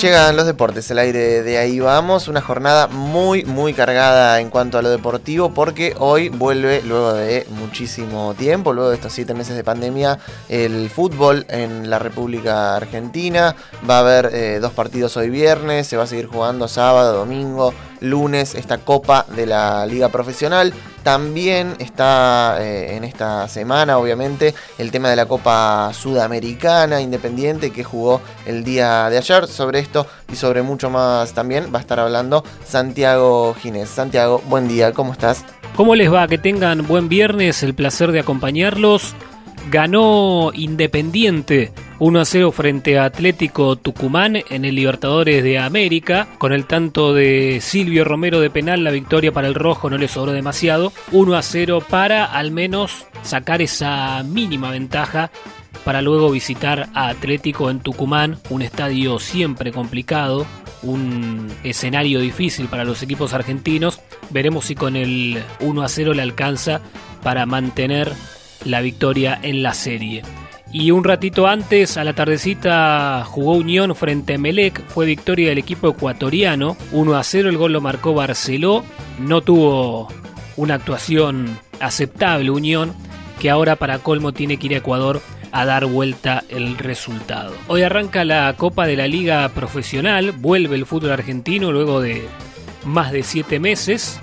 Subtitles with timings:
[0.03, 4.77] Llegan los deportes, el aire de ahí vamos, una jornada muy muy cargada en cuanto
[4.77, 9.55] a lo deportivo porque hoy vuelve luego de muchísimo tiempo, luego de estos siete meses
[9.55, 13.55] de pandemia, el fútbol en la República Argentina,
[13.89, 17.73] va a haber eh, dos partidos hoy viernes, se va a seguir jugando sábado, domingo,
[18.03, 20.73] lunes esta Copa de la Liga Profesional.
[21.01, 27.83] También está eh, en esta semana, obviamente, el tema de la Copa Sudamericana Independiente que
[27.83, 29.47] jugó el día de ayer.
[29.47, 33.89] Sobre esto y sobre mucho más también va a estar hablando Santiago Ginés.
[33.89, 35.43] Santiago, buen día, ¿cómo estás?
[35.75, 36.27] ¿Cómo les va?
[36.27, 39.15] Que tengan buen viernes, el placer de acompañarlos
[39.69, 46.27] ganó Independiente 1 a 0 frente a Atlético Tucumán en el Libertadores de América.
[46.37, 50.07] Con el tanto de Silvio Romero de penal, la victoria para el Rojo no le
[50.07, 50.91] sobró demasiado.
[51.11, 55.31] 1 a 0 para al menos sacar esa mínima ventaja
[55.85, 60.45] para luego visitar a Atlético en Tucumán, un estadio siempre complicado,
[60.81, 63.99] un escenario difícil para los equipos argentinos.
[64.29, 66.81] Veremos si con el 1 a 0 le alcanza
[67.21, 68.13] para mantener
[68.65, 70.23] la victoria en la serie.
[70.71, 74.83] Y un ratito antes, a la tardecita, jugó Unión frente a Melec.
[74.87, 76.75] Fue victoria del equipo ecuatoriano.
[76.91, 78.83] 1 a 0, el gol lo marcó Barceló.
[79.19, 80.07] No tuvo
[80.57, 82.93] una actuación aceptable Unión,
[83.39, 87.53] que ahora para colmo tiene que ir a Ecuador a dar vuelta el resultado.
[87.67, 90.31] Hoy arranca la Copa de la Liga Profesional.
[90.31, 92.27] Vuelve el fútbol argentino luego de
[92.83, 94.19] más de 7 meses.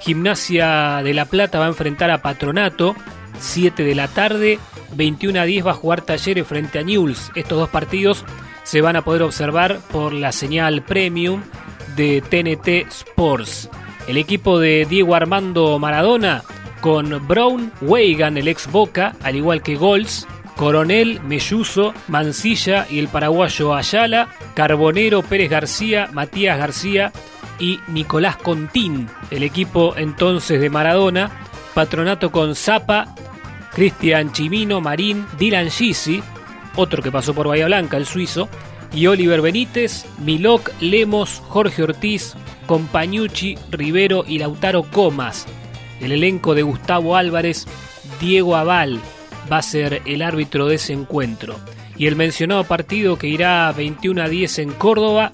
[0.00, 2.96] Gimnasia de La Plata va a enfrentar a Patronato.
[3.42, 4.58] 7 de la tarde.
[4.94, 7.30] 21 a 10 va a jugar Talleres frente a Newell's.
[7.34, 8.24] Estos dos partidos
[8.62, 11.42] se van a poder observar por la señal premium
[11.96, 13.68] de TNT Sports.
[14.06, 16.42] El equipo de Diego Armando Maradona
[16.80, 20.26] con Brown, Weigan, el ex Boca, al igual que Gols,
[20.56, 27.12] Coronel, Melluso, Mancilla y el paraguayo Ayala, Carbonero, Pérez García, Matías García
[27.58, 29.08] y Nicolás Contín.
[29.30, 31.30] El equipo entonces de Maradona,
[31.74, 33.14] Patronato con Zapa,
[33.74, 36.22] Cristian Chimino, Marín, Dylan Gisi,
[36.76, 38.48] otro que pasó por Bahía Blanca, el suizo,
[38.94, 42.34] y Oliver Benítez, Milok, Lemos, Jorge Ortiz,
[42.66, 45.46] Compañucci, Rivero y Lautaro Comas.
[46.00, 47.66] El elenco de Gustavo Álvarez,
[48.20, 49.00] Diego Aval
[49.50, 51.56] va a ser el árbitro de ese encuentro.
[51.96, 55.30] Y el mencionado partido que irá 21 a 10 en Córdoba,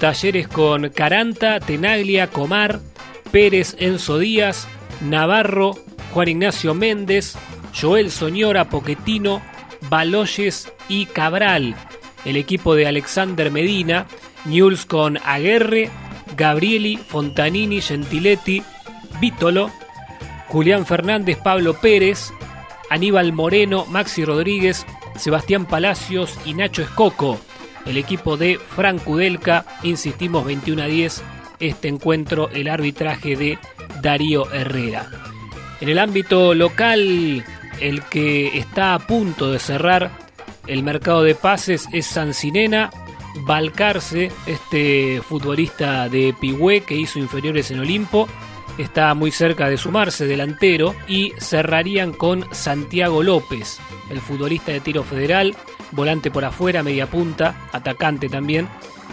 [0.00, 2.80] talleres con Caranta, Tenaglia, Comar,
[3.30, 4.66] Pérez, Enzo Díaz,
[5.00, 5.76] Navarro,
[6.12, 7.36] Juan Ignacio Méndez,
[7.80, 9.40] Joel Soñora, Poquetino,
[9.88, 11.76] Baloyes y Cabral.
[12.24, 14.06] El equipo de Alexander Medina,
[14.44, 15.90] Newell's con Aguerre,
[16.36, 18.62] Gabrieli, Fontanini, Gentiletti,
[19.20, 19.70] Vítolo,
[20.48, 22.32] Julián Fernández, Pablo Pérez,
[22.90, 24.84] Aníbal Moreno, Maxi Rodríguez,
[25.16, 27.38] Sebastián Palacios y Nacho Escoco.
[27.86, 31.22] El equipo de Frank Kudelka, insistimos 21 a 10,
[31.60, 33.58] este encuentro, el arbitraje de
[34.02, 35.08] Darío Herrera.
[35.80, 37.44] En el ámbito local,
[37.80, 40.10] el que está a punto de cerrar
[40.66, 42.90] el mercado de pases es Sancinena.
[43.46, 48.28] Balcarce, este futbolista de Pigüé que hizo inferiores en Olimpo,
[48.78, 53.78] está muy cerca de sumarse, delantero, y cerrarían con Santiago López,
[54.10, 55.54] el futbolista de tiro federal,
[55.92, 58.68] volante por afuera, media punta, atacante también,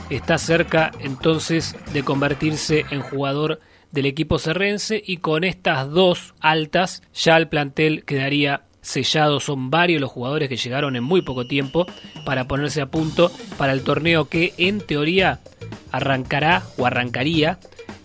[0.09, 3.59] está cerca entonces de convertirse en jugador
[3.96, 9.40] del equipo serrense y con estas dos altas ya el plantel quedaría sellado.
[9.40, 11.88] Son varios los jugadores que llegaron en muy poco tiempo
[12.26, 15.40] para ponerse a punto para el torneo que en teoría
[15.92, 17.58] arrancará o arrancaría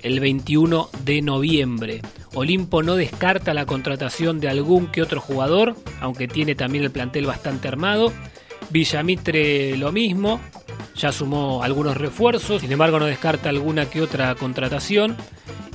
[0.02, 2.02] el 21 de noviembre.
[2.34, 7.26] Olimpo no descarta la contratación de algún que otro jugador, aunque tiene también el plantel
[7.26, 8.12] bastante armado.
[8.70, 10.40] Villamitre lo mismo,
[10.94, 15.16] ya sumó algunos refuerzos, sin embargo no descarta alguna que otra contratación.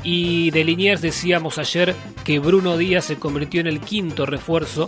[0.06, 4.88] Y de Liniers decíamos ayer que Bruno Díaz se convirtió en el quinto refuerzo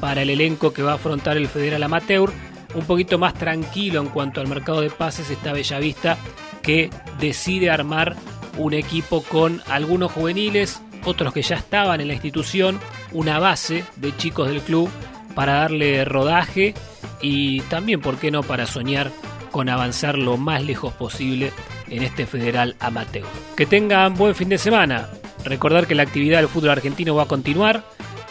[0.00, 2.32] para el elenco que va a afrontar el Federal Amateur.
[2.74, 6.18] Un poquito más tranquilo en cuanto al mercado de pases está Bellavista
[6.62, 6.90] que
[7.20, 8.16] decide armar
[8.58, 12.80] un equipo con algunos juveniles, otros que ya estaban en la institución,
[13.12, 14.90] una base de chicos del club
[15.36, 16.74] para darle rodaje
[17.22, 19.12] y también, ¿por qué no?, para soñar
[19.56, 21.50] con avanzar lo más lejos posible
[21.88, 23.24] en este federal amateur.
[23.56, 25.08] Que tengan buen fin de semana.
[25.46, 27.82] recordar que la actividad del fútbol argentino va a continuar.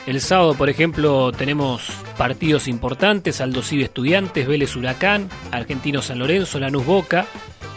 [0.06, 6.60] El sábado, por ejemplo, tenemos partidos importantes, Aldo Cibe Estudiantes, Vélez Huracán, Argentino San Lorenzo,
[6.60, 7.26] Lanús Boca.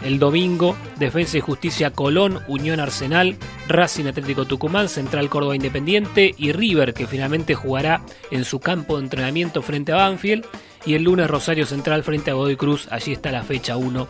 [0.03, 3.35] El domingo, Defensa y Justicia Colón, Unión Arsenal,
[3.67, 9.05] Racing Atlético Tucumán, Central Córdoba Independiente y River, que finalmente jugará en su campo de
[9.05, 10.45] entrenamiento frente a Banfield.
[10.85, 14.07] Y el lunes Rosario Central frente a Godoy Cruz, allí está la fecha 1